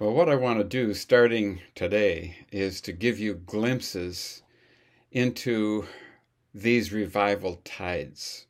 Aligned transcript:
Well, 0.00 0.14
what 0.14 0.30
I 0.30 0.34
want 0.34 0.58
to 0.58 0.64
do 0.64 0.94
starting 0.94 1.60
today 1.74 2.38
is 2.50 2.80
to 2.80 2.92
give 2.92 3.18
you 3.18 3.34
glimpses 3.34 4.42
into 5.12 5.84
these 6.54 6.90
revival 6.90 7.60
tides 7.64 8.46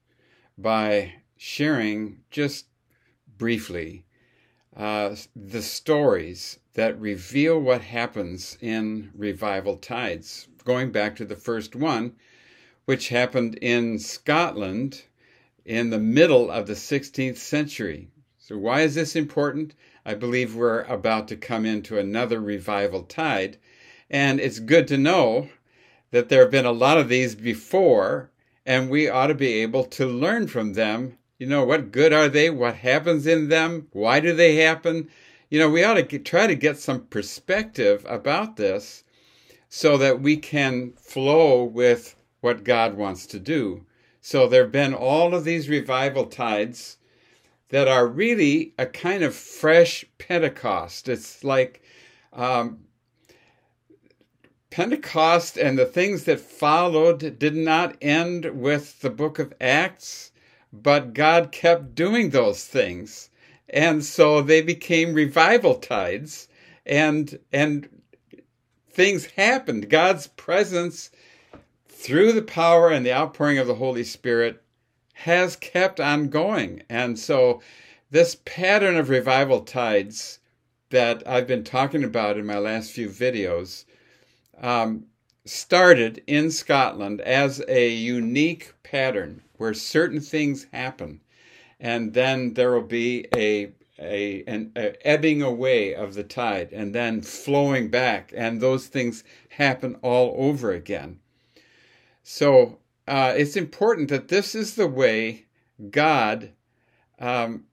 by 0.57 1.15
sharing 1.37 2.21
just 2.31 2.67
briefly 3.37 4.05
uh, 4.77 5.17
the 5.35 5.61
stories 5.61 6.61
that 6.75 7.01
reveal 7.01 7.59
what 7.59 7.83
happens 7.83 8.57
in 8.61 9.11
revival 9.17 9.77
tides. 9.77 10.47
Going 10.63 10.93
back 10.93 11.17
to 11.17 11.25
the 11.25 11.35
first 11.35 11.75
one, 11.75 12.15
which 12.85 13.09
happened 13.09 13.57
in 13.57 13.99
Scotland 13.99 15.03
in 15.65 15.91
the 15.91 15.99
middle 15.99 16.49
of 16.49 16.69
the 16.69 16.75
16th 16.75 17.39
century. 17.39 18.07
So, 18.39 18.57
why 18.57 18.83
is 18.83 18.95
this 18.95 19.17
important? 19.17 19.75
I 20.05 20.15
believe 20.15 20.55
we're 20.55 20.83
about 20.83 21.29
to 21.29 21.37
come 21.37 21.65
into 21.65 21.99
another 21.99 22.41
revival 22.41 23.03
tide. 23.03 23.59
And 24.09 24.41
it's 24.41 24.59
good 24.59 24.89
to 24.89 24.99
know 24.99 25.49
that 26.11 26.29
there 26.29 26.43
have 26.43 26.51
been 26.51 26.67
a 26.67 26.73
lot 26.73 26.99
of 26.99 27.09
these 27.09 27.35
before, 27.35 28.31
and 28.67 28.91
we 28.91 29.09
ought 29.09 29.29
to 29.29 29.35
be 29.35 29.55
able 29.63 29.85
to 29.85 30.07
learn 30.07 30.49
from 30.49 30.73
them. 30.73 31.19
You 31.39 31.47
know, 31.47 31.65
what 31.65 31.93
good 31.93 32.13
are 32.13 32.29
they? 32.29 32.51
What 32.51 32.77
happens 32.77 33.27
in 33.27 33.49
them? 33.49 33.89
Why 33.93 34.21
do 34.21 34.35
they 34.35 34.57
happen? 34.57 35.09
You 35.49 35.59
know, 35.59 35.71
we 35.71 35.85
ought 35.85 35.95
to 35.95 36.19
try 36.19 36.47
to 36.47 36.55
get 36.55 36.79
some 36.79 37.07
perspective 37.07 38.05
about 38.09 38.57
this 38.57 39.05
so 39.69 39.97
that 39.99 40.21
we 40.21 40.37
can 40.37 40.93
flow 40.93 41.63
with 41.65 42.17
what 42.41 42.65
God 42.65 42.95
wants 42.95 43.27
to 43.27 43.39
do. 43.39 43.85
So 44.21 44.47
there 44.47 44.65
have 44.65 44.73
been 44.73 44.95
all 44.95 45.35
of 45.35 45.45
these 45.45 45.69
revival 45.69 46.27
tides 46.27 46.99
that 47.71 47.89
are 47.89 48.07
really 48.07 48.75
a 48.79 48.87
kind 48.87 49.23
of 49.23 49.35
fresh 49.35 50.05
Pentecost. 50.19 51.09
It's 51.09 51.43
like 51.43 51.83
um, 52.33 52.81
Pentecost 54.71 55.57
and 55.57 55.79
the 55.79 55.87
things 55.87 56.25
that 56.25 56.41
followed 56.41 57.39
did 57.39 57.57
not 57.57 57.97
end 58.01 58.45
with 58.61 59.01
the 59.01 59.11
book 59.11 59.39
of 59.39 59.53
Acts, 59.61 60.31
but 60.73 61.15
God 61.15 61.51
kept 61.51 61.95
doing 61.95 62.31
those 62.31 62.65
things. 62.65 63.31
And 63.69 64.05
so 64.05 64.43
they 64.43 64.63
became 64.63 65.15
revival 65.15 65.77
tides 65.77 66.49
and 66.85 67.39
and 67.53 67.89
things 68.91 69.27
happened. 69.27 69.89
God's 69.89 70.27
presence 70.27 71.11
through 71.89 72.33
the 72.33 72.43
power 72.43 72.91
and 72.91 73.07
the 73.07 73.13
outpouring 73.13 73.59
of 73.59 73.67
the 73.67 73.75
Holy 73.77 74.05
Spirit 74.05 74.63
has 75.25 75.55
kept 75.57 76.01
on 76.01 76.29
going. 76.29 76.83
And 76.89 77.19
so, 77.19 77.61
this 78.11 78.39
pattern 78.47 78.97
of 78.97 79.11
revival 79.11 79.61
tides 79.61 80.39
that 80.89 81.23
I've 81.29 81.47
been 81.47 81.63
talking 81.63 82.03
about 82.03 82.39
in 82.39 82.47
my 82.47 82.59
last 82.59 82.91
few 82.91 83.09
videos 83.09 83.85
um, 84.61 85.05
started 85.45 86.23
in 86.27 86.51
Scotland 86.51 87.21
as 87.21 87.63
a 87.69 87.89
unique 87.89 88.73
pattern 88.83 89.43
where 89.59 89.75
certain 89.75 90.21
things 90.21 90.67
happen, 90.73 91.21
and 91.79 92.15
then 92.15 92.55
there 92.55 92.73
will 92.73 92.81
be 92.81 93.27
a 93.37 93.73
a, 93.99 94.43
an 94.47 94.73
a 94.75 95.07
ebbing 95.07 95.43
away 95.43 95.95
of 95.95 96.15
the 96.15 96.25
tide 96.25 96.73
and 96.73 96.95
then 96.95 97.21
flowing 97.21 97.91
back, 97.91 98.33
and 98.35 98.61
those 98.61 98.87
things 98.87 99.23
happen 99.51 99.97
all 99.97 100.35
over 100.39 100.73
again. 100.73 101.21
So 102.23 102.80
uh, 103.11 103.35
it's 103.37 103.57
important 103.57 104.09
that 104.09 104.29
this 104.29 104.55
is 104.55 104.77
the 104.77 104.87
way 104.87 105.47
God 105.91 106.53
um, 107.19 107.65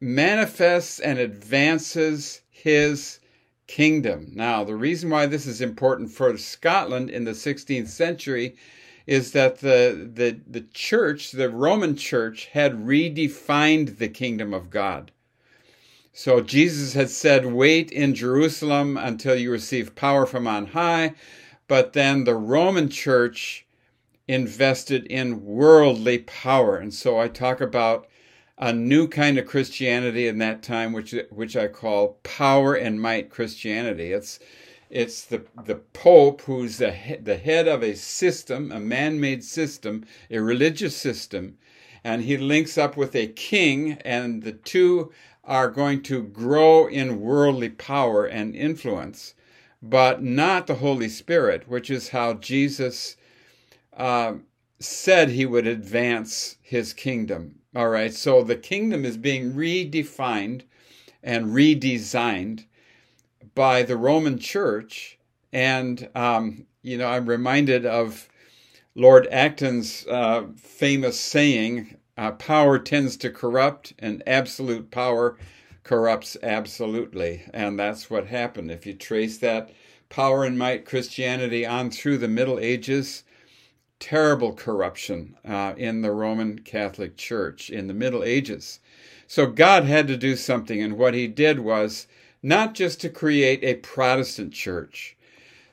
manifests 0.00 1.00
and 1.00 1.18
advances 1.18 2.40
his 2.50 3.18
kingdom. 3.66 4.30
Now, 4.32 4.62
the 4.62 4.76
reason 4.76 5.10
why 5.10 5.26
this 5.26 5.44
is 5.44 5.60
important 5.60 6.12
for 6.12 6.38
Scotland 6.38 7.10
in 7.10 7.24
the 7.24 7.32
16th 7.32 7.88
century 7.88 8.54
is 9.08 9.32
that 9.32 9.58
the, 9.58 10.08
the, 10.14 10.40
the 10.46 10.64
church, 10.72 11.32
the 11.32 11.50
Roman 11.50 11.96
church, 11.96 12.46
had 12.46 12.74
redefined 12.74 13.98
the 13.98 14.08
kingdom 14.08 14.54
of 14.54 14.70
God. 14.70 15.10
So 16.12 16.40
Jesus 16.40 16.94
had 16.94 17.10
said, 17.10 17.44
Wait 17.44 17.90
in 17.90 18.14
Jerusalem 18.14 18.96
until 18.96 19.34
you 19.34 19.50
receive 19.50 19.96
power 19.96 20.26
from 20.26 20.46
on 20.46 20.68
high. 20.68 21.14
But 21.66 21.92
then 21.92 22.22
the 22.22 22.36
Roman 22.36 22.88
church 22.88 23.65
invested 24.28 25.06
in 25.06 25.44
worldly 25.44 26.18
power. 26.18 26.76
And 26.76 26.92
so 26.92 27.18
I 27.18 27.28
talk 27.28 27.60
about 27.60 28.08
a 28.58 28.72
new 28.72 29.06
kind 29.06 29.38
of 29.38 29.46
Christianity 29.46 30.26
in 30.26 30.38
that 30.38 30.62
time, 30.62 30.92
which 30.92 31.14
which 31.30 31.56
I 31.56 31.68
call 31.68 32.18
power 32.22 32.74
and 32.74 33.00
might 33.00 33.30
Christianity. 33.30 34.12
It's 34.12 34.38
it's 34.88 35.24
the 35.24 35.44
the 35.64 35.76
Pope 35.76 36.42
who's 36.42 36.78
the 36.78 37.18
the 37.22 37.36
head 37.36 37.68
of 37.68 37.82
a 37.82 37.94
system, 37.94 38.72
a 38.72 38.80
man-made 38.80 39.44
system, 39.44 40.04
a 40.30 40.38
religious 40.38 40.96
system, 40.96 41.58
and 42.02 42.22
he 42.22 42.36
links 42.36 42.78
up 42.78 42.96
with 42.96 43.14
a 43.14 43.26
king, 43.26 43.98
and 44.04 44.42
the 44.42 44.52
two 44.52 45.12
are 45.44 45.70
going 45.70 46.02
to 46.02 46.22
grow 46.22 46.86
in 46.86 47.20
worldly 47.20 47.68
power 47.68 48.24
and 48.24 48.56
influence, 48.56 49.34
but 49.82 50.22
not 50.22 50.66
the 50.66 50.76
Holy 50.76 51.08
Spirit, 51.08 51.68
which 51.68 51.90
is 51.90 52.08
how 52.08 52.34
Jesus 52.34 53.16
uh, 53.96 54.34
said 54.78 55.30
he 55.30 55.46
would 55.46 55.66
advance 55.66 56.56
his 56.62 56.92
kingdom. 56.92 57.56
All 57.74 57.88
right, 57.88 58.12
so 58.12 58.42
the 58.42 58.56
kingdom 58.56 59.04
is 59.04 59.16
being 59.16 59.52
redefined 59.52 60.62
and 61.22 61.46
redesigned 61.46 62.64
by 63.54 63.82
the 63.82 63.96
Roman 63.96 64.38
Church. 64.38 65.18
And, 65.52 66.08
um, 66.14 66.66
you 66.82 66.96
know, 66.98 67.08
I'm 67.08 67.26
reminded 67.26 67.84
of 67.84 68.28
Lord 68.94 69.26
Acton's 69.30 70.06
uh, 70.06 70.44
famous 70.56 71.20
saying 71.20 71.96
uh, 72.16 72.32
power 72.32 72.78
tends 72.78 73.16
to 73.18 73.30
corrupt, 73.30 73.92
and 73.98 74.22
absolute 74.26 74.90
power 74.90 75.36
corrupts 75.82 76.36
absolutely. 76.42 77.42
And 77.52 77.78
that's 77.78 78.08
what 78.08 78.26
happened. 78.26 78.70
If 78.70 78.86
you 78.86 78.94
trace 78.94 79.38
that 79.38 79.70
power 80.08 80.44
and 80.44 80.58
might 80.58 80.86
Christianity 80.86 81.66
on 81.66 81.90
through 81.90 82.18
the 82.18 82.28
Middle 82.28 82.58
Ages, 82.58 83.24
terrible 83.98 84.52
corruption 84.52 85.36
uh, 85.44 85.74
in 85.76 86.02
the 86.02 86.12
Roman 86.12 86.58
Catholic 86.58 87.16
Church 87.16 87.70
in 87.70 87.86
the 87.86 87.94
Middle 87.94 88.22
Ages. 88.22 88.80
So 89.26 89.46
God 89.46 89.84
had 89.84 90.06
to 90.08 90.16
do 90.16 90.36
something, 90.36 90.82
and 90.82 90.96
what 90.98 91.14
he 91.14 91.26
did 91.26 91.60
was 91.60 92.06
not 92.42 92.74
just 92.74 93.00
to 93.00 93.08
create 93.08 93.64
a 93.64 93.74
Protestant 93.74 94.52
church. 94.52 95.16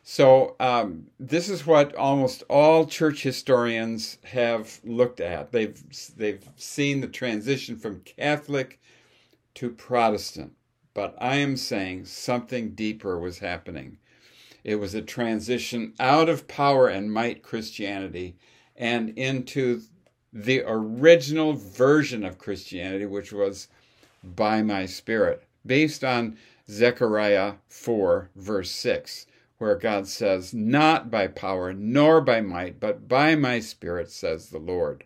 So, 0.05 0.57
um, 0.59 1.07
this 1.17 1.47
is 1.47 1.65
what 1.65 1.95
almost 1.95 2.43
all 2.49 2.85
church 2.85 3.23
historians 3.23 4.17
have 4.23 4.81
looked 4.83 5.21
at. 5.21 5.53
They've, 5.53 5.81
they've 6.17 6.45
seen 6.57 6.99
the 6.99 7.07
transition 7.07 7.77
from 7.77 8.01
Catholic 8.01 8.81
to 9.55 9.69
Protestant. 9.69 10.53
But 10.93 11.15
I 11.19 11.37
am 11.37 11.55
saying 11.55 12.05
something 12.05 12.75
deeper 12.75 13.17
was 13.17 13.39
happening. 13.39 13.97
It 14.63 14.75
was 14.75 14.93
a 14.93 15.01
transition 15.01 15.93
out 15.99 16.29
of 16.29 16.47
power 16.47 16.87
and 16.87 17.11
might 17.11 17.43
Christianity 17.43 18.37
and 18.75 19.09
into 19.17 19.81
the 20.31 20.63
original 20.65 21.53
version 21.53 22.23
of 22.23 22.37
Christianity, 22.39 23.05
which 23.05 23.31
was 23.31 23.67
by 24.23 24.61
my 24.61 24.85
Spirit, 24.85 25.43
based 25.65 26.03
on 26.03 26.37
Zechariah 26.69 27.55
4, 27.67 28.29
verse 28.35 28.71
6, 28.71 29.27
where 29.57 29.75
God 29.75 30.07
says, 30.07 30.53
Not 30.53 31.11
by 31.11 31.27
power 31.27 31.73
nor 31.73 32.21
by 32.21 32.41
might, 32.41 32.79
but 32.79 33.07
by 33.07 33.35
my 33.35 33.59
Spirit, 33.59 34.09
says 34.09 34.49
the 34.49 34.59
Lord. 34.59 35.03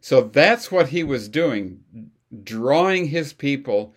So 0.00 0.22
that's 0.22 0.72
what 0.72 0.88
he 0.88 1.04
was 1.04 1.28
doing, 1.28 1.80
drawing 2.42 3.08
his 3.08 3.32
people 3.32 3.94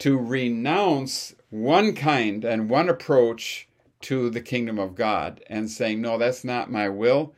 to 0.00 0.18
renounce 0.18 1.34
one 1.48 1.94
kind 1.94 2.44
and 2.44 2.68
one 2.68 2.88
approach 2.88 3.68
to 4.02 4.30
the 4.30 4.40
kingdom 4.40 4.78
of 4.78 4.94
God 4.94 5.42
and 5.48 5.70
saying, 5.70 6.00
No, 6.00 6.18
that's 6.18 6.44
not 6.44 6.70
my 6.70 6.88
will. 6.88 7.34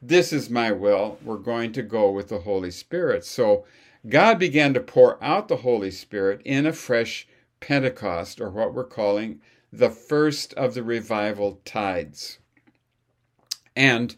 This 0.00 0.32
is 0.32 0.50
my 0.50 0.70
will. 0.70 1.18
We're 1.22 1.38
going 1.38 1.72
to 1.72 1.82
go 1.82 2.10
with 2.10 2.28
the 2.28 2.40
Holy 2.40 2.70
Spirit. 2.70 3.24
So 3.24 3.64
God 4.08 4.38
began 4.38 4.74
to 4.74 4.80
pour 4.80 5.22
out 5.24 5.48
the 5.48 5.56
Holy 5.56 5.90
Spirit 5.90 6.42
in 6.44 6.66
a 6.66 6.72
fresh 6.72 7.26
Pentecost, 7.60 8.40
or 8.40 8.50
what 8.50 8.74
we're 8.74 8.84
calling 8.84 9.40
the 9.72 9.90
first 9.90 10.52
of 10.54 10.74
the 10.74 10.82
revival 10.82 11.60
tides. 11.64 12.38
And 13.74 14.14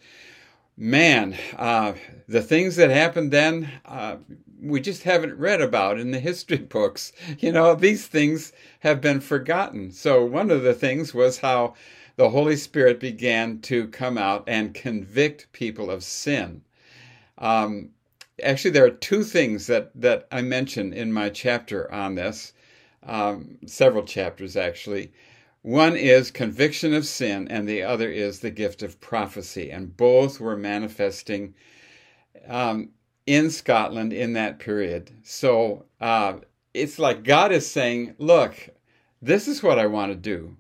man, 0.76 1.37
uh, 1.56 1.94
the 2.28 2.43
things 2.43 2.76
that 2.76 2.90
happened 2.90 3.31
then, 3.31 3.70
uh, 3.84 4.16
we 4.62 4.81
just 4.81 5.05
haven't 5.05 5.38
read 5.38 5.61
about 5.62 5.99
in 6.00 6.12
the 6.12 6.20
history 6.20 6.58
books. 6.58 7.12
You 7.38 7.53
know, 7.53 7.75
these 7.75 8.06
things 8.08 8.53
have 8.81 9.00
been 9.00 9.20
forgotten. 9.20 9.93
So, 9.93 10.25
one 10.25 10.50
of 10.50 10.62
the 10.62 10.75
things 10.75 11.14
was 11.14 11.38
how 11.41 11.75
the 12.17 12.31
Holy 12.31 12.56
Spirit 12.56 13.00
began 13.00 13.61
to 13.62 13.88
come 13.88 14.19
out 14.19 14.44
and 14.49 14.75
convict 14.75 15.53
people 15.53 15.91
of 15.91 16.05
sin. 16.05 16.62
Um, 17.38 17.91
actually, 18.43 18.73
there 18.73 18.87
are 18.87 18.91
two 18.91 19.25
things 19.25 19.67
that, 19.69 19.91
that 19.97 20.29
I 20.32 20.43
mention 20.43 20.93
in 20.93 21.12
my 21.12 21.31
chapter 21.31 21.91
on 21.93 22.17
this. 22.17 22.53
um, 23.05 23.58
several 23.67 24.05
chapters 24.05 24.56
actually. 24.56 25.12
One 25.62 25.97
is 25.97 26.31
conviction 26.31 26.94
of 26.94 27.06
sin, 27.06 27.49
and 27.50 27.69
the 27.69 27.82
other 27.82 28.11
is 28.11 28.41
the 28.41 28.50
gift 28.50 28.82
of 28.82 29.00
prophecy. 29.00 29.70
And 29.70 29.97
both 29.97 30.41
were 30.41 30.56
manifesting 30.56 31.55
um, 32.49 32.91
in 33.26 33.50
Scotland 33.50 34.12
in 34.12 34.32
that 34.34 34.58
period. 34.58 35.11
So 35.23 35.84
uh, 36.00 36.38
it's 36.73 36.99
like 36.99 37.25
God 37.25 37.52
is 37.52 37.70
saying, 37.70 38.14
Look, 38.19 38.69
this 39.20 39.49
is 39.49 39.62
what 39.62 39.78
I 39.78 39.87
want 39.87 40.12
to 40.12 40.17
do. 40.17 40.56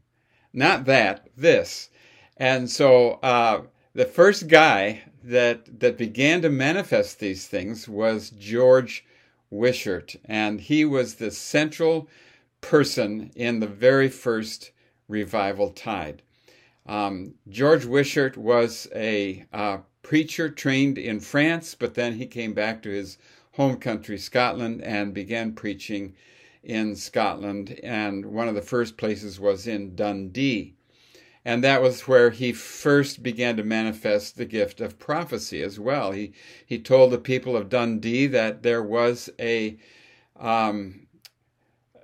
Not 0.52 0.86
that, 0.86 1.28
this. 1.36 1.90
And 2.36 2.68
so 2.68 3.12
uh, 3.22 3.62
the 3.94 4.04
first 4.04 4.48
guy 4.48 5.02
that, 5.22 5.80
that 5.80 5.98
began 5.98 6.42
to 6.42 6.50
manifest 6.50 7.18
these 7.18 7.46
things 7.46 7.88
was 7.88 8.30
George 8.30 9.04
Wishart. 9.50 10.16
And 10.24 10.60
he 10.60 10.84
was 10.84 11.14
the 11.14 11.30
central 11.30 12.08
person 12.60 13.30
in 13.36 13.60
the 13.60 13.66
very 13.66 14.08
first 14.08 14.72
revival 15.08 15.70
tide. 15.70 16.22
Um, 16.86 17.34
George 17.48 17.84
Wishart 17.84 18.36
was 18.36 18.88
a 18.94 19.44
uh, 19.52 19.78
preacher 20.06 20.48
trained 20.48 20.96
in 20.96 21.18
France, 21.18 21.74
but 21.74 21.94
then 21.94 22.12
he 22.12 22.26
came 22.26 22.54
back 22.54 22.80
to 22.80 22.88
his 22.88 23.18
home 23.54 23.76
country, 23.76 24.16
Scotland, 24.16 24.80
and 24.82 25.12
began 25.12 25.52
preaching 25.52 26.14
in 26.62 26.94
Scotland. 26.94 27.80
And 27.82 28.24
one 28.26 28.46
of 28.46 28.54
the 28.54 28.62
first 28.62 28.96
places 28.96 29.40
was 29.40 29.66
in 29.66 29.96
Dundee. 29.96 30.74
And 31.44 31.64
that 31.64 31.82
was 31.82 32.06
where 32.06 32.30
he 32.30 32.52
first 32.52 33.24
began 33.24 33.56
to 33.56 33.64
manifest 33.64 34.36
the 34.36 34.44
gift 34.44 34.80
of 34.80 34.96
prophecy 34.96 35.60
as 35.60 35.80
well. 35.80 36.12
He, 36.12 36.34
he 36.64 36.78
told 36.78 37.10
the 37.10 37.18
people 37.18 37.56
of 37.56 37.68
Dundee 37.68 38.28
that 38.28 38.62
there 38.62 38.84
was 38.84 39.28
a, 39.40 39.76
um, 40.38 41.08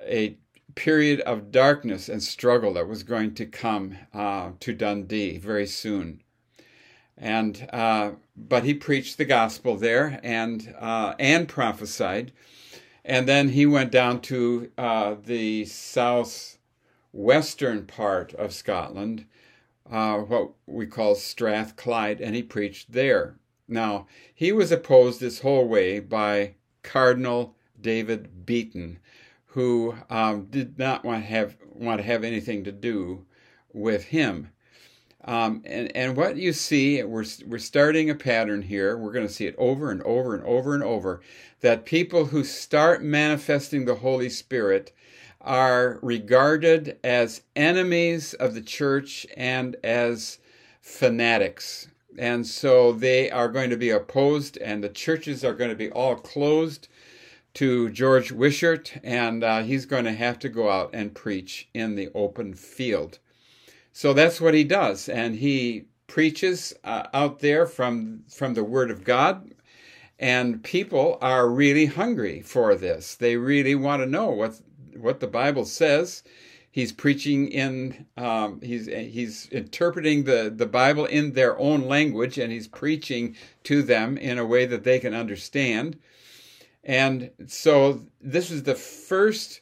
a 0.05 0.37
period 0.75 1.21
of 1.21 1.53
darkness 1.53 2.09
and 2.09 2.21
struggle 2.21 2.73
that 2.73 2.89
was 2.89 3.05
going 3.05 3.33
to 3.37 3.47
come 3.47 3.97
uh, 4.13 4.51
to 4.59 4.73
Dundee 4.75 5.39
very 5.39 5.69
soon. 5.69 6.21
And 7.23 7.69
uh, 7.73 8.11
but 8.37 8.65
he 8.65 8.75
preached 8.75 9.17
the 9.17 9.25
gospel 9.25 9.77
there 9.77 10.19
and 10.25 10.75
uh, 10.77 11.15
and 11.21 11.49
prophesied, 11.49 12.33
and 13.05 13.29
then 13.29 13.51
he 13.51 13.65
went 13.65 13.93
down 13.93 14.21
to 14.23 14.73
uh, 14.77 15.15
the 15.25 15.65
southwestern 15.67 16.59
part 17.87 18.35
of 18.35 18.53
Scotland, 18.53 19.27
uh, 19.89 20.19
what 20.19 20.51
we 20.67 20.85
call 20.85 21.15
Strathclyde, 21.15 22.21
and 22.21 22.35
he 22.35 22.43
preached 22.43 22.91
there. 22.91 23.37
Now 23.69 24.09
he 24.35 24.51
was 24.51 24.73
opposed 24.73 25.21
this 25.21 25.43
whole 25.43 25.69
way 25.69 26.01
by 26.01 26.57
Cardinal 26.83 27.55
David 27.81 28.45
Beaton, 28.45 28.99
who 29.47 29.95
um, 30.11 30.47
did 30.47 30.77
not 30.77 31.05
want 31.05 31.23
to 31.23 31.29
have 31.29 31.57
want 31.73 32.01
to 32.01 32.07
have 32.07 32.25
anything 32.25 32.65
to 32.65 32.73
do 32.73 33.27
with 33.73 34.07
him. 34.07 34.49
Um, 35.25 35.63
and, 35.65 35.95
and 35.97 36.17
what 36.17 36.37
you 36.37 36.53
see, 36.53 37.03
we're, 37.03 37.25
we're 37.47 37.59
starting 37.59 38.11
a 38.11 38.15
pattern 38.15 38.63
here. 38.63 38.97
We're 38.97 39.13
going 39.13 39.27
to 39.27 39.33
see 39.33 39.47
it 39.47 39.55
over 39.57 39.91
and 39.91 40.03
over 40.03 40.35
and 40.35 40.45
over 40.45 40.75
and 40.75 40.83
over 40.83 41.21
that 41.61 41.85
people 41.85 42.27
who 42.27 42.43
start 42.43 43.05
manifesting 43.05 43.85
the 43.85 43.95
Holy 43.95 44.29
Spirit 44.29 44.93
are 45.41 45.99
regarded 46.03 46.99
as 47.05 47.43
enemies 47.55 48.35
of 48.35 48.55
the 48.55 48.61
church 48.61 49.27
and 49.37 49.77
as 49.85 50.39
fanatics. 50.81 51.89
And 52.19 52.47
so 52.47 52.93
they 52.93 53.31
are 53.31 53.49
going 53.49 53.71
to 53.71 53.77
be 53.77 53.91
opposed, 53.91 54.59
and 54.59 54.83
the 54.83 54.89
churches 54.89 55.45
are 55.45 55.55
going 55.55 55.71
to 55.71 55.77
be 55.77 55.91
all 55.91 56.17
closed 56.17 56.89
to 57.55 57.91
George 57.91 58.33
Wishart, 58.33 58.95
and 59.03 59.45
uh, 59.45 59.63
he's 59.63 59.87
going 59.87 60.05
to 60.05 60.13
have 60.13 60.39
to 60.41 60.49
go 60.49 60.71
out 60.71 60.91
and 60.93 61.15
preach 61.15 61.69
in 61.75 61.95
the 61.95 62.11
open 62.15 62.55
field. 62.55 63.19
So 63.93 64.13
that's 64.13 64.41
what 64.41 64.55
he 64.55 64.65
does, 64.65 65.09
and 65.09 65.35
he 65.37 65.85
preaches 66.07 66.75
uh, 66.85 67.07
out 67.15 67.41
there 67.41 67.67
from 67.67 68.25
from 68.29 68.55
the 68.55 68.65
Word 68.65 68.91
of 68.91 69.05
God, 69.05 69.51
and 70.19 70.63
people 70.63 71.19
are 71.23 71.49
really 71.49 71.87
hungry 71.87 72.43
for 72.43 72.75
this. 72.75 73.15
They 73.15 73.37
really 73.37 73.75
want 73.75 74.03
to 74.03 74.07
know 74.07 74.31
what 74.31 74.61
what 74.97 75.21
the 75.21 75.27
Bible 75.27 75.65
says. 75.65 76.23
He's 76.71 76.93
preaching 76.93 77.49
in 77.49 78.07
um, 78.17 78.61
he's 78.63 78.87
he's 78.87 79.49
interpreting 79.49 80.25
the 80.25 80.53
the 80.55 80.67
Bible 80.67 81.07
in 81.07 81.33
their 81.33 81.59
own 81.59 81.83
language, 81.89 82.39
and 82.39 82.53
he's 82.53 82.69
preaching 82.69 83.37
to 83.65 83.83
them 83.83 84.19
in 84.19 84.39
a 84.39 84.47
way 84.47 84.67
that 84.67 84.85
they 84.85 84.99
can 84.99 85.15
understand. 85.15 85.99
And 86.85 87.31
so 87.47 88.05
this 88.21 88.51
is 88.51 88.65
the 88.65 88.75
first 88.75 89.62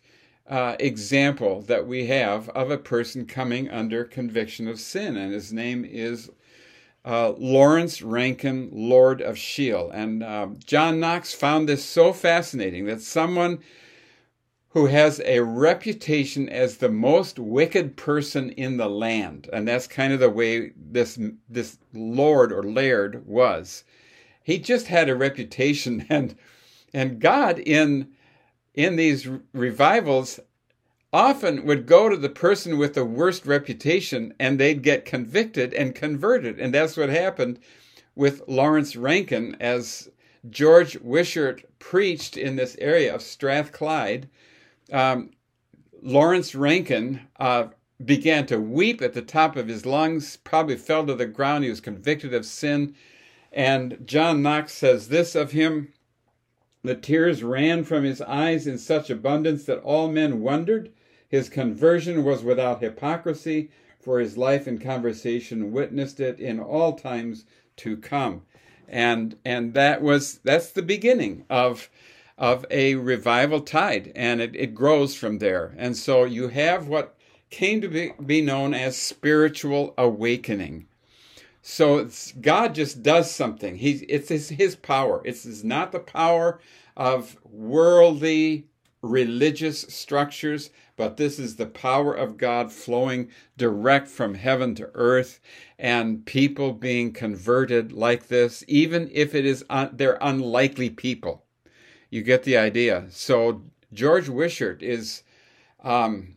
uh, 0.51 0.75
example 0.81 1.63
that 1.63 1.87
we 1.87 2.07
have 2.07 2.49
of 2.51 2.73
a 2.73 2.77
person 2.77 3.25
coming 3.25 3.71
under 3.71 4.05
conviction 4.05 4.67
of 4.67 4.81
sin, 4.81 5.17
and 5.17 5.33
his 5.33 5.53
name 5.53 5.85
is 5.85 6.29
uh, 7.05 7.31
Lawrence 7.39 8.03
Rankin, 8.03 8.69
Lord 8.73 9.23
of 9.23 9.39
Shiel. 9.39 9.91
And 9.91 10.25
uh, 10.25 10.49
John 10.65 10.99
Knox 10.99 11.33
found 11.33 11.69
this 11.69 11.85
so 11.85 12.13
fascinating 12.13 12.87
that 12.87 13.01
someone 13.01 13.61
who 14.71 14.87
has 14.87 15.21
a 15.25 15.41
reputation 15.41 16.49
as 16.49 16.77
the 16.77 16.89
most 16.89 17.39
wicked 17.39 17.97
person 17.97 18.51
in 18.51 18.77
the 18.77 18.89
land, 18.89 19.49
and 19.53 19.67
that's 19.67 19.87
kind 19.87 20.13
of 20.13 20.21
the 20.21 20.31
way 20.31 20.73
this 20.77 21.19
this 21.49 21.79
lord 21.93 22.53
or 22.53 22.65
laird 22.65 23.25
was. 23.27 23.85
He 24.43 24.59
just 24.59 24.89
had 24.89 25.09
a 25.09 25.15
reputation, 25.15 26.07
and 26.11 26.37
and 26.93 27.21
God 27.21 27.61
in 27.61 28.09
in 28.85 28.97
these 28.97 29.29
revivals 29.53 30.41
often 31.13 31.67
would 31.67 31.87
go 31.87 32.09
to 32.09 32.17
the 32.17 32.29
person 32.29 32.79
with 32.79 32.95
the 32.95 33.05
worst 33.05 33.47
reputation 33.47 34.33
and 34.39 34.59
they'd 34.59 34.83
get 34.83 35.05
convicted 35.05 35.75
and 35.75 35.95
converted. 35.95 36.59
And 36.59 36.73
that's 36.73 36.97
what 36.97 37.09
happened 37.09 37.59
with 38.15 38.43
Lawrence 38.47 38.95
Rankin 38.97 39.57
as 39.61 40.09
George 40.49 40.97
Wishart 41.01 41.65
preached 41.79 42.37
in 42.37 42.57
this 42.57 42.77
area 42.79 43.15
of 43.15 43.23
Strathclyde. 43.23 44.29
Um, 44.93 45.31
Lawrence 46.03 46.55
Rankin 46.55 47.21
uh, 47.39 47.69
began 48.05 48.47
to 48.47 48.59
weep 48.59 49.03
at 49.03 49.13
the 49.13 49.23
top 49.23 49.57
of 49.57 49.69
his 49.69 49.85
lungs, 49.85 50.37
probably 50.39 50.77
fell 50.77 51.07
to 51.07 51.15
the 51.15 51.27
ground. 51.27 51.65
He 51.65 51.71
was 51.71 51.81
convicted 51.81 52.33
of 52.33 52.47
sin. 52.47 52.95
And 53.53 53.99
John 54.05 54.43
Knox 54.43 54.73
says 54.73 55.09
this 55.09 55.35
of 55.35 55.51
him 55.51 55.93
the 56.83 56.95
tears 56.95 57.43
ran 57.43 57.85
from 57.85 58.05
his 58.05 58.21
eyes 58.23 58.67
in 58.67 58.79
such 58.79 59.11
abundance 59.11 59.65
that 59.65 59.81
all 59.81 60.09
men 60.09 60.41
wondered. 60.41 60.91
His 61.29 61.49
conversion 61.49 62.25
was 62.25 62.43
without 62.43 62.83
hypocrisy, 62.83 63.71
for 64.01 64.19
his 64.19 64.39
life 64.39 64.67
and 64.67 64.81
conversation 64.81 65.73
witnessed 65.73 66.21
it 66.21 66.41
in 66.41 66.59
all 66.59 66.95
times 66.95 67.45
to 67.77 67.97
come. 67.97 68.43
And 68.89 69.37
and 69.45 69.75
that 69.75 70.03
was 70.03 70.39
that's 70.43 70.73
the 70.73 70.83
beginning 70.83 71.45
of 71.49 71.91
of 72.39 72.65
a 72.71 72.95
revival 72.95 73.61
tide, 73.61 74.11
and 74.17 74.41
it, 74.41 74.57
it 74.57 74.75
grows 74.75 75.15
from 75.15 75.39
there. 75.39 75.75
And 75.77 75.97
so 75.97 76.25
you 76.25 76.49
have 76.49 76.89
what 76.89 77.15
came 77.51 77.83
to 77.83 77.89
be, 77.89 78.13
be 78.25 78.41
known 78.41 78.73
as 78.73 78.97
spiritual 78.97 79.93
awakening. 79.99 80.87
So 81.63 82.09
God 82.41 82.75
just 82.75 83.03
does 83.03 83.31
something. 83.31 83.77
He's 83.77 84.03
it's 84.09 84.29
his, 84.29 84.49
his 84.49 84.77
power. 84.77 85.21
It's, 85.25 85.45
it's 85.45 85.63
not 85.63 85.93
the 85.93 86.01
power 86.01 86.61
of 86.97 87.37
worldly 87.45 88.67
religious 89.03 89.83
structures, 89.83 90.71
but 90.97 91.17
this 91.17 91.39
is 91.39 91.57
the 91.57 91.67
power 91.67 92.13
of 92.13 92.37
God 92.37 92.71
flowing 92.73 93.31
direct 93.57 94.09
from 94.09 94.35
heaven 94.35 94.75
to 94.75 94.91
earth, 94.95 95.41
and 95.79 96.27
people 96.27 96.73
being 96.73 97.13
converted 97.13 97.93
like 97.93 98.29
this, 98.29 98.63
even 98.69 99.09
if 99.13 99.35
it 99.35 99.47
is 99.47 99.65
un- 99.71 99.91
they're 99.93 100.19
unlikely 100.21 100.91
people. 100.91 101.45
You 102.11 102.23
get 102.23 102.43
the 102.43 102.57
idea. 102.57 103.07
So 103.11 103.63
George 103.93 104.29
Wishart 104.29 104.83
is, 104.83 105.23
um, 105.83 106.37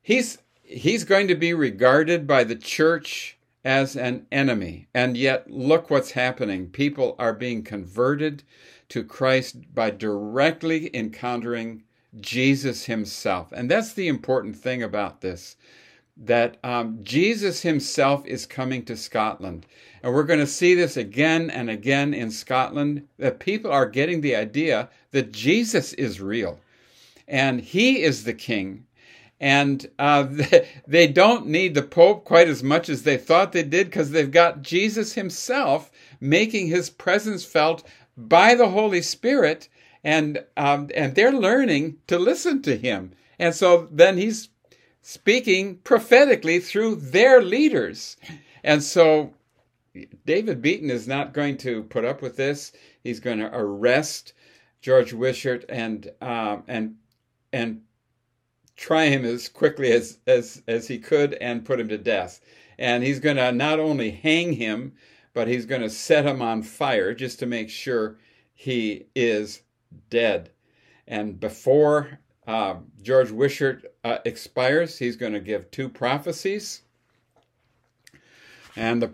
he's 0.00 0.38
he's 0.62 1.04
going 1.04 1.28
to 1.28 1.34
be 1.34 1.54
regarded 1.54 2.26
by 2.26 2.44
the 2.44 2.56
church 2.56 3.37
as 3.64 3.96
an 3.96 4.26
enemy. 4.30 4.88
And 4.94 5.16
yet, 5.16 5.50
look 5.50 5.90
what's 5.90 6.12
happening. 6.12 6.68
People 6.68 7.16
are 7.18 7.32
being 7.32 7.62
converted 7.62 8.42
to 8.88 9.04
Christ 9.04 9.74
by 9.74 9.90
directly 9.90 10.94
encountering 10.94 11.82
Jesus 12.20 12.84
himself. 12.84 13.52
And 13.52 13.70
that's 13.70 13.92
the 13.92 14.08
important 14.08 14.56
thing 14.56 14.82
about 14.82 15.20
this 15.20 15.56
that 16.20 16.56
um, 16.64 16.98
Jesus 17.02 17.62
himself 17.62 18.26
is 18.26 18.44
coming 18.44 18.84
to 18.84 18.96
Scotland. 18.96 19.64
And 20.02 20.12
we're 20.12 20.24
going 20.24 20.40
to 20.40 20.48
see 20.48 20.74
this 20.74 20.96
again 20.96 21.48
and 21.48 21.70
again 21.70 22.12
in 22.12 22.32
Scotland 22.32 23.06
that 23.18 23.38
people 23.38 23.70
are 23.70 23.86
getting 23.86 24.20
the 24.20 24.34
idea 24.34 24.88
that 25.12 25.30
Jesus 25.30 25.92
is 25.92 26.20
real 26.20 26.58
and 27.28 27.60
he 27.60 28.02
is 28.02 28.24
the 28.24 28.34
king 28.34 28.86
and 29.40 29.88
uh, 29.98 30.26
they 30.86 31.06
don't 31.06 31.46
need 31.46 31.74
the 31.74 31.82
Pope 31.82 32.24
quite 32.24 32.48
as 32.48 32.62
much 32.62 32.88
as 32.88 33.02
they 33.02 33.16
thought 33.16 33.52
they 33.52 33.62
did 33.62 33.86
because 33.86 34.10
they've 34.10 34.30
got 34.30 34.62
Jesus 34.62 35.14
himself 35.14 35.90
making 36.20 36.66
his 36.66 36.90
presence 36.90 37.44
felt 37.44 37.84
by 38.16 38.54
the 38.54 38.70
Holy 38.70 39.02
Spirit. 39.02 39.68
and 40.04 40.44
um, 40.56 40.90
and 40.94 41.14
they're 41.14 41.32
learning 41.32 41.98
to 42.06 42.18
listen 42.18 42.62
to 42.62 42.76
him. 42.76 43.12
And 43.38 43.54
so 43.54 43.88
then 43.90 44.16
he's 44.16 44.48
speaking 45.02 45.76
prophetically 45.78 46.58
through 46.60 46.96
their 46.96 47.42
leaders. 47.42 48.16
And 48.62 48.82
so 48.82 49.34
David 50.26 50.60
Beaton 50.62 50.90
is 50.90 51.08
not 51.08 51.32
going 51.32 51.56
to 51.58 51.82
put 51.84 52.04
up 52.04 52.22
with 52.22 52.36
this. 52.36 52.72
He's 53.02 53.20
going 53.20 53.38
to 53.38 53.50
arrest 53.54 54.32
George 54.80 55.12
Wishart 55.12 55.64
and 55.68 56.10
um, 56.20 56.64
and 56.68 56.96
and 57.52 57.82
try 58.78 59.06
him 59.06 59.24
as 59.24 59.48
quickly 59.48 59.92
as, 59.92 60.18
as 60.26 60.62
as 60.68 60.86
he 60.86 60.98
could 60.98 61.34
and 61.34 61.64
put 61.66 61.80
him 61.80 61.88
to 61.88 61.98
death. 61.98 62.40
And 62.78 63.02
he's 63.02 63.18
going 63.18 63.36
to 63.36 63.50
not 63.50 63.80
only 63.80 64.12
hang 64.12 64.52
him, 64.54 64.92
but 65.34 65.48
he's 65.48 65.66
going 65.66 65.82
to 65.82 65.90
set 65.90 66.24
him 66.24 66.40
on 66.40 66.62
fire 66.62 67.12
just 67.12 67.40
to 67.40 67.46
make 67.46 67.68
sure 67.68 68.18
he 68.54 69.06
is 69.14 69.62
dead. 70.08 70.50
And 71.06 71.40
before 71.40 72.20
uh, 72.46 72.76
George 73.02 73.30
Wishart 73.32 73.84
uh, 74.04 74.18
expires, 74.24 74.98
he's 74.98 75.16
going 75.16 75.32
to 75.32 75.40
give 75.40 75.70
two 75.70 75.88
prophecies. 75.88 76.82
And 78.76 79.02
the, 79.02 79.10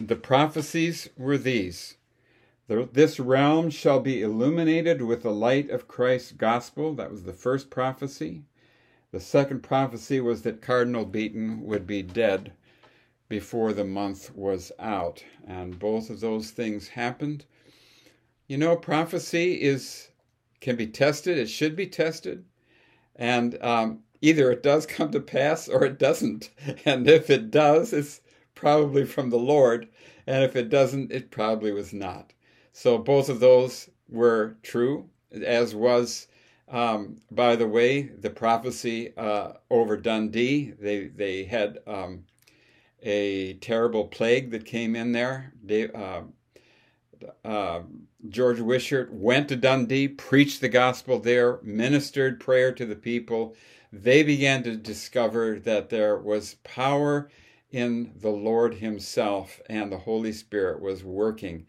the 0.00 0.16
prophecies 0.16 1.10
were 1.18 1.36
these 1.36 1.96
This 2.68 3.20
realm 3.20 3.68
shall 3.68 4.00
be 4.00 4.22
illuminated 4.22 5.02
with 5.02 5.22
the 5.22 5.32
light 5.32 5.68
of 5.68 5.86
Christ's 5.86 6.32
gospel. 6.32 6.94
That 6.94 7.10
was 7.10 7.24
the 7.24 7.34
first 7.34 7.68
prophecy. 7.68 8.44
The 9.12 9.20
second 9.20 9.62
prophecy 9.62 10.20
was 10.20 10.42
that 10.42 10.62
Cardinal 10.62 11.04
Beaton 11.04 11.62
would 11.64 11.86
be 11.86 12.02
dead 12.02 12.52
before 13.28 13.72
the 13.72 13.84
month 13.84 14.34
was 14.34 14.72
out. 14.78 15.22
And 15.46 15.78
both 15.78 16.10
of 16.10 16.20
those 16.20 16.50
things 16.50 16.88
happened. 16.88 17.44
You 18.46 18.58
know, 18.58 18.74
prophecy 18.74 19.60
is 19.62 20.08
can 20.60 20.76
be 20.76 20.86
tested. 20.86 21.36
It 21.36 21.48
should 21.48 21.76
be 21.76 21.86
tested, 21.86 22.44
and 23.16 23.62
um, 23.62 24.00
either 24.22 24.50
it 24.50 24.62
does 24.62 24.86
come 24.96 25.10
to 25.10 25.20
pass 25.20 25.68
or 25.68 25.84
it 25.84 25.98
doesn't. 25.98 26.50
And 26.84 27.08
if 27.08 27.28
it 27.28 27.50
does, 27.50 27.92
it's 27.92 28.20
probably 28.54 29.04
from 29.04 29.30
the 29.30 29.38
Lord, 29.38 29.88
and 30.26 30.44
if 30.44 30.56
it 30.56 30.68
doesn't, 30.68 31.12
it 31.12 31.30
probably 31.30 31.72
was 31.72 31.92
not. 31.92 32.32
So 32.72 32.96
both 32.96 33.28
of 33.28 33.40
those 33.40 33.90
were 34.08 34.56
true, 34.62 35.08
as 35.32 35.74
was, 35.74 36.28
um, 36.68 37.18
by 37.30 37.56
the 37.56 37.68
way, 37.68 38.02
the 38.02 38.30
prophecy 38.30 39.16
uh, 39.16 39.54
over 39.70 39.96
Dundee. 39.96 40.72
They 40.78 41.08
they 41.08 41.44
had 41.44 41.78
um, 41.86 42.24
a 43.02 43.54
terrible 43.54 44.06
plague 44.06 44.50
that 44.52 44.64
came 44.64 44.96
in 44.96 45.12
there. 45.12 45.52
They, 45.62 45.90
uh, 45.90 46.22
uh, 47.44 47.82
George 48.28 48.60
Wishart 48.60 49.12
went 49.12 49.48
to 49.48 49.56
Dundee, 49.56 50.08
preached 50.08 50.60
the 50.60 50.68
gospel 50.68 51.18
there, 51.18 51.58
ministered 51.62 52.40
prayer 52.40 52.72
to 52.72 52.86
the 52.86 52.96
people. 52.96 53.54
They 53.92 54.22
began 54.22 54.62
to 54.62 54.76
discover 54.76 55.58
that 55.60 55.90
there 55.90 56.16
was 56.16 56.56
power 56.64 57.30
in 57.70 58.12
the 58.20 58.30
Lord 58.30 58.74
Himself 58.74 59.60
and 59.68 59.90
the 59.90 59.98
Holy 59.98 60.32
Spirit 60.32 60.80
was 60.80 61.04
working. 61.04 61.66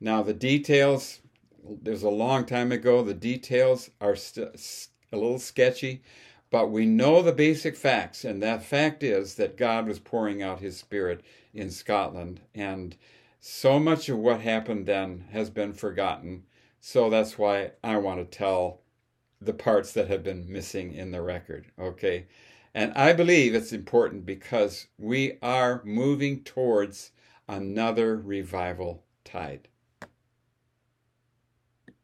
Now, 0.00 0.22
the 0.22 0.34
details, 0.34 1.20
there's 1.64 2.02
a 2.02 2.10
long 2.10 2.44
time 2.44 2.72
ago, 2.72 3.02
the 3.02 3.14
details 3.14 3.90
are 4.00 4.16
a 4.16 5.16
little 5.16 5.38
sketchy, 5.38 6.02
but 6.50 6.70
we 6.70 6.86
know 6.86 7.22
the 7.22 7.32
basic 7.32 7.76
facts, 7.76 8.24
and 8.24 8.42
that 8.42 8.62
fact 8.62 9.02
is 9.02 9.36
that 9.36 9.56
God 9.56 9.86
was 9.86 9.98
pouring 9.98 10.42
out 10.42 10.60
His 10.60 10.76
Spirit 10.76 11.22
in 11.54 11.70
Scotland. 11.70 12.40
And 12.54 12.96
so 13.40 13.78
much 13.78 14.08
of 14.08 14.18
what 14.18 14.40
happened 14.40 14.86
then 14.86 15.24
has 15.32 15.50
been 15.50 15.72
forgotten. 15.72 16.44
So 16.80 17.10
that's 17.10 17.38
why 17.38 17.72
I 17.82 17.96
want 17.96 18.18
to 18.20 18.38
tell 18.38 18.82
the 19.40 19.52
parts 19.52 19.92
that 19.92 20.08
have 20.08 20.22
been 20.22 20.50
missing 20.50 20.92
in 20.92 21.10
the 21.10 21.22
record. 21.22 21.66
Okay. 21.78 22.26
And 22.74 22.92
I 22.94 23.12
believe 23.12 23.54
it's 23.54 23.72
important 23.72 24.24
because 24.24 24.86
we 24.98 25.38
are 25.42 25.82
moving 25.84 26.42
towards 26.42 27.10
another 27.48 28.16
revival 28.16 29.04
tide. 29.24 29.68